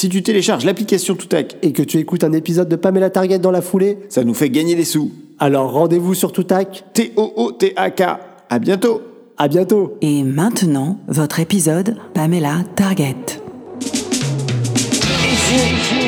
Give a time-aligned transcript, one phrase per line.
[0.00, 3.50] Si tu télécharges l'application Toutac et que tu écoutes un épisode de Pamela Target dans
[3.50, 5.10] la foulée, ça nous fait gagner des sous.
[5.38, 6.84] Alors rendez-vous sur Toutac.
[6.94, 8.02] T-O-O-T-A-K.
[8.48, 9.02] À bientôt.
[9.36, 9.98] À bientôt.
[10.00, 13.14] Et maintenant, votre épisode Pamela Target.
[13.82, 14.14] Ici,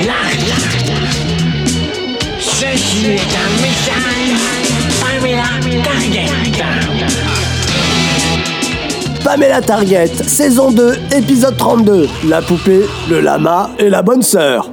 [0.06, 0.14] là,
[2.40, 5.50] Ceci est un message Pamela
[5.84, 6.30] Target.
[9.24, 12.08] Pamela Target, saison 2, épisode 32.
[12.28, 14.68] La poupée, le lama et la bonne sœur.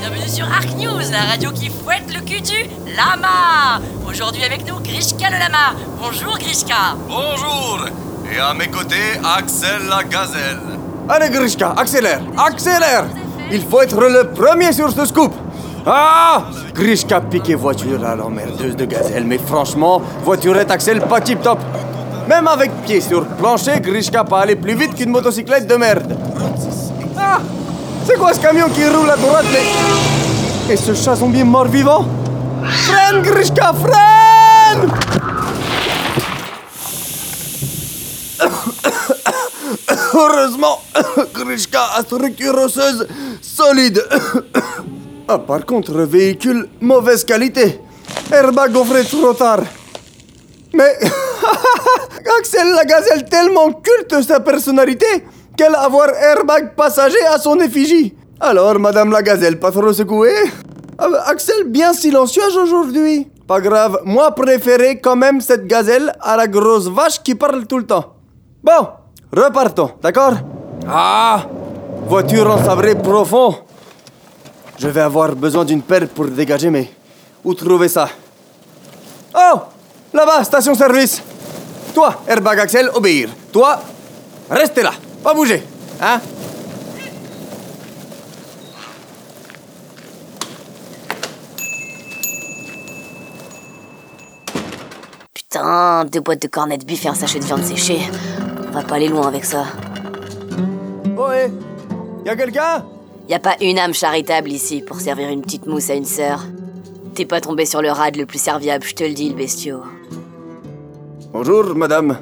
[0.00, 3.80] Bienvenue sur Arc News, la radio qui fouette le cul du lama.
[4.08, 5.74] Aujourd'hui avec nous Grishka le lama.
[6.00, 6.96] Bonjour Grishka.
[7.08, 7.86] Bonjour
[8.34, 10.58] Et à mes côtés, Axel la gazelle.
[11.08, 13.04] Allez Grishka, accélère, accélère
[13.50, 15.32] Il faut être le premier sur ce scoop
[15.84, 21.58] Ah Grishka piqué voiture à l'emmerdeuse de gazelle, mais franchement, voiturette Axel pas tip top.
[22.28, 26.16] Même avec pied sur plancher, Grishka pas aller plus vite qu'une motocyclette de merde.
[27.18, 27.40] Ah
[28.06, 30.72] C'est quoi ce camion qui roule à droite mais...
[30.72, 32.06] Et ce chat zombie mort-vivant?
[32.64, 34.88] Freine Grishka, freine
[40.14, 40.80] Heureusement,
[41.34, 43.08] Grishka a structure osseuse
[43.40, 44.00] solide.
[45.28, 47.80] Ah, par contre, véhicule mauvaise qualité.
[48.30, 49.60] Airbag offré trop tard.
[50.74, 50.96] Mais
[52.38, 55.06] Axel la gazelle tellement culte sa personnalité
[55.56, 58.14] qu'elle a avoir airbag passager à son effigie.
[58.40, 60.50] Alors, Madame la gazelle, pas trop secouée?
[60.98, 63.28] Ah, Axel bien silencieuse aujourd'hui.
[63.46, 67.78] Pas grave, moi préféré quand même cette gazelle à la grosse vache qui parle tout
[67.78, 68.14] le temps.
[68.62, 68.88] Bon,
[69.36, 70.34] repartons, d'accord?
[70.88, 71.44] Ah
[72.06, 73.54] Voiture en sabré profond.
[74.78, 76.90] Je vais avoir besoin d'une pelle pour dégager, mais
[77.44, 78.08] où trouver ça?
[79.34, 79.60] Oh
[80.12, 81.22] Là-bas, station-service
[81.94, 83.30] Toi, airbag Axel, obéir.
[83.52, 83.80] Toi,
[84.50, 85.62] restez là, pas bouger,
[86.00, 86.20] hein?
[95.34, 98.00] Putain, deux boîtes de cornets de bif et un sachet de viande séchée.
[98.68, 99.64] On va pas aller loin avec ça.
[101.16, 101.50] Oh, hé
[102.24, 102.84] Y'a quelqu'un?
[103.32, 106.44] Y a pas une âme charitable ici pour servir une petite mousse à une sœur.
[107.14, 109.80] T'es pas tombé sur le rad le plus serviable, je te le dis, le bestiau.
[111.32, 112.18] Bonjour, madame.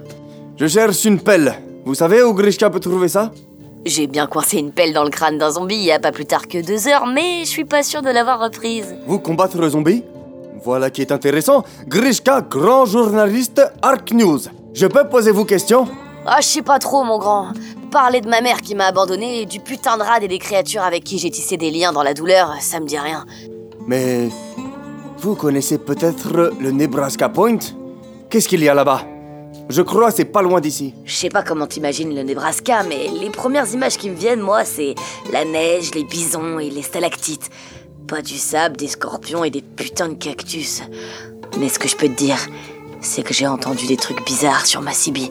[0.56, 1.52] Je cherche une pelle.
[1.84, 3.32] Vous savez où Grishka peut trouver ça?
[3.84, 6.26] J'ai bien coincé une pelle dans le crâne d'un zombie il y a pas plus
[6.26, 8.94] tard que deux heures, mais je suis pas sûr de l'avoir reprise.
[9.08, 10.04] Vous combattre le zombie?
[10.62, 11.64] Voilà qui est intéressant.
[11.88, 14.42] Grishka, grand journaliste Arc News.
[14.74, 15.88] Je peux poser vous question
[16.24, 17.48] Ah, je sais pas trop, mon grand.
[17.90, 21.02] Parler de ma mère qui m'a abandonné, du putain de rad et des créatures avec
[21.02, 23.26] qui j'ai tissé des liens dans la douleur, ça me dit rien.
[23.88, 24.28] Mais
[25.18, 27.58] vous connaissez peut-être le Nebraska Point?
[28.28, 29.02] Qu'est-ce qu'il y a là-bas?
[29.68, 30.94] Je crois c'est pas loin d'ici.
[31.04, 34.64] Je sais pas comment t'imagines le Nebraska, mais les premières images qui me viennent, moi,
[34.64, 34.94] c'est
[35.32, 37.50] la neige, les bisons et les stalactites.
[38.06, 40.82] Pas du sable, des scorpions et des putains de cactus.
[41.58, 42.38] Mais ce que je peux te dire,
[43.00, 45.30] c'est que j'ai entendu des trucs bizarres sur ma CB.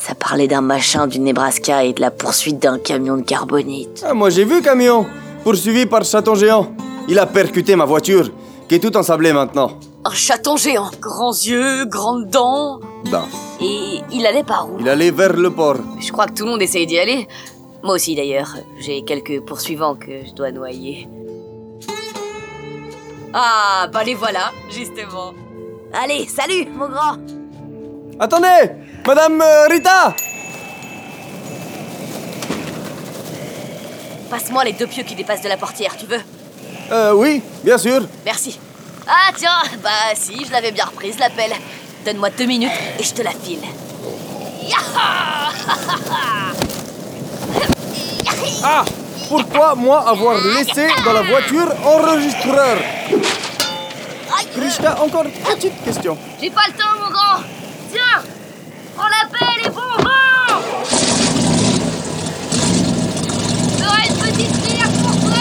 [0.00, 4.02] Ça parlait d'un machin du Nebraska et de la poursuite d'un camion de carbonite.
[4.06, 5.06] Ah, moi j'ai vu camion
[5.44, 6.74] Poursuivi par chaton géant.
[7.06, 8.30] Il a percuté ma voiture,
[8.68, 9.72] qui est tout ensablée maintenant.
[10.04, 12.80] Un chaton géant, grands yeux, grandes dents.
[13.10, 13.24] Ben,
[13.60, 14.78] Et il allait par où?
[14.80, 15.76] Il allait vers le port.
[15.98, 17.28] Je crois que tout le monde essaye d'y aller.
[17.82, 21.08] Moi aussi d'ailleurs, j'ai quelques poursuivants que je dois noyer.
[23.34, 25.32] Ah, bah les voilà, justement.
[25.92, 27.16] Allez, salut, mon grand
[28.22, 28.70] Attendez
[29.06, 30.14] Madame euh, Rita
[34.28, 36.20] Passe-moi les deux pieux qui dépassent de la portière, tu veux?
[36.92, 38.02] Euh, oui, bien sûr.
[38.24, 38.60] Merci.
[39.08, 41.52] Ah tiens, bah si, je l'avais bien reprise, la pelle.
[42.04, 43.62] Donne-moi deux minutes et je te la file.
[44.62, 45.50] Yaha
[48.62, 48.84] Ah
[49.28, 52.76] Pourquoi moi avoir laissé dans la voiture enregistreur?
[54.54, 56.16] Krishna, encore petite question.
[56.40, 57.40] J'ai pas le temps, mon grand
[57.92, 58.22] Tiens
[58.96, 60.60] Prends la pelle et bon vent
[63.78, 65.38] J'aurai une petite bière pour toi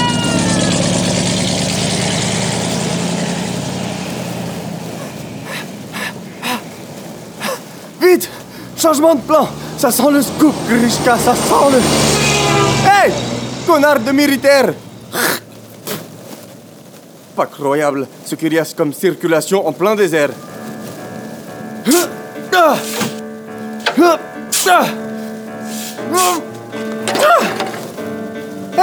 [8.77, 9.47] Changement de plan
[9.77, 11.77] Ça sent le scoop, Grishka, ça sent le...
[12.85, 13.11] Hé
[13.67, 14.73] Connard de militaire
[17.35, 20.29] Pas croyable ce qu'il y a comme circulation en plein désert.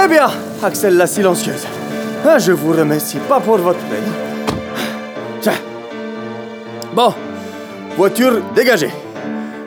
[0.03, 0.29] Eh bien,
[0.63, 1.65] Axel la silencieuse,
[2.25, 4.53] ah, je vous remercie pas pour votre aide.
[5.41, 5.53] Tiens.
[6.93, 7.13] Bon,
[7.97, 8.91] voiture dégagée.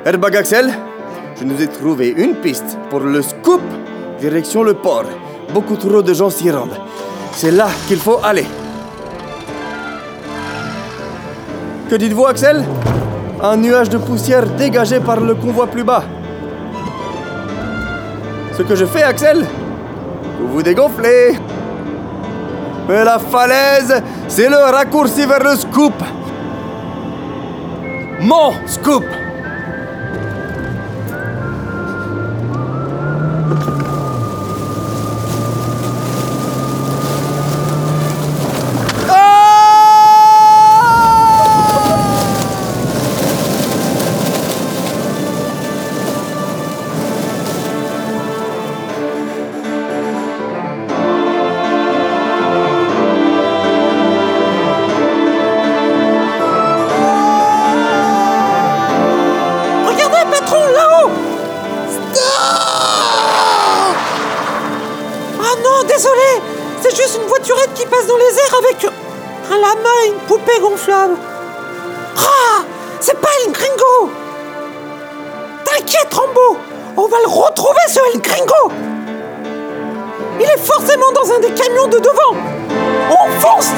[0.02, 0.73] Airbag Axel,
[1.38, 3.61] Je nous ai trouvé une piste pour le scoop,
[4.19, 5.05] direction le port.
[5.52, 6.79] Beaucoup trop de gens s'y rendent.
[7.32, 8.47] C'est là qu'il faut aller.
[11.91, 12.64] Que dites-vous, Axel?
[13.43, 16.05] Un nuage de poussière dégagé par le convoi plus bas.
[18.56, 19.44] Ce que je fais, Axel?
[20.41, 21.38] Vous vous dégonflez.
[22.88, 25.93] Mais la falaise, c'est le raccourci vers le scoop.
[28.20, 29.05] Mon scoop
[67.91, 68.87] passe dans les airs avec
[69.53, 71.17] un lama et une poupée gonflable.
[72.17, 72.63] Ah
[73.01, 74.11] C'est pas El Gringo
[75.65, 76.59] T'inquiète, Rambo
[76.97, 78.73] On va le retrouver, ce El Gringo
[80.39, 82.37] Il est forcément dans un des camions de devant.
[83.11, 83.73] On fonce.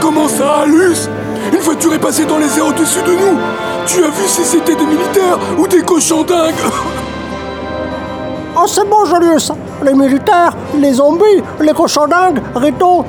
[0.00, 1.08] Comment ça, Luce
[1.52, 3.38] Une voiture est passée dans les airs au-dessus de nous.
[3.86, 6.54] Tu as vu si c'était des militaires ou des cochons dingues?
[8.66, 9.52] c'est bon, Julius.
[9.82, 13.04] Les militaires, les zombies, les cochons dingues, Rito.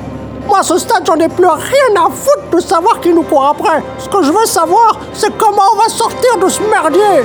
[0.46, 3.46] Moi, à ce stade, j'en ai plus rien à foutre de savoir qui nous court
[3.46, 3.82] après.
[3.98, 7.24] Ce que je veux savoir, c'est comment on va sortir de ce merdier.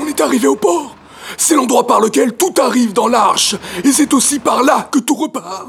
[0.00, 0.94] On est arrivé au port
[1.36, 5.14] C'est l'endroit par lequel tout arrive dans l'arche Et c'est aussi par là que tout
[5.14, 5.66] repart